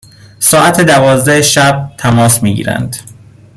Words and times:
ساعت 0.39 0.81
دوازده 0.81 1.41
شب 1.41 1.91
تماس 1.97 2.43
می 2.43 2.55
گیرند، 2.55 2.95